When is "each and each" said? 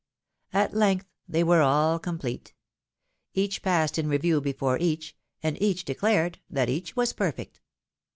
4.79-5.85